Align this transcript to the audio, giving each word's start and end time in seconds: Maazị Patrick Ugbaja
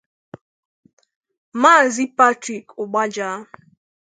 Maazị 1.61 2.03
Patrick 2.17 2.65
Ugbaja 2.81 3.29